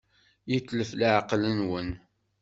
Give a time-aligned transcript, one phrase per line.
[0.51, 1.89] Yetlef leɛqel-nwen.